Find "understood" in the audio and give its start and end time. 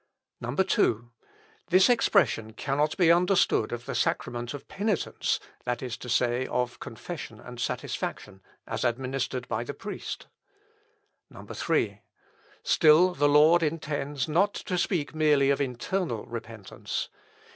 3.11-3.71